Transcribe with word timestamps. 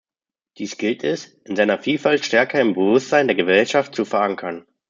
Dies 0.57 0.79
gilt 0.79 1.03
es, 1.03 1.27
in 1.45 1.55
seiner 1.55 1.77
Vielfalt 1.77 2.25
stärker 2.25 2.59
im 2.59 2.73
Bewusstsein 2.73 3.27
der 3.27 3.35
Gesellschaft 3.35 3.93
zu 3.93 4.03
verankern. 4.03 4.65